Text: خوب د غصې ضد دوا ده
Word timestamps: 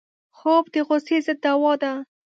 خوب 0.37 0.63
د 0.73 0.75
غصې 0.87 1.17
ضد 1.25 1.37
دوا 1.43 1.73
ده 1.81 1.93